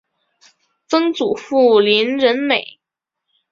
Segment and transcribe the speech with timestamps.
[0.87, 2.79] 曾祖父林仁美。